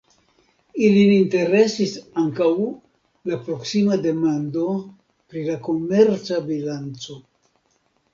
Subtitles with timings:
[0.85, 1.91] Ilin interesis
[2.21, 2.47] ankaŭ
[3.31, 4.63] la proksima demando
[5.35, 7.19] pri la komerca bilanco.